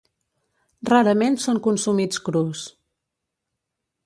Rarament 0.89 1.37
són 1.43 1.61
consumits 1.69 2.23
crus. 2.31 2.65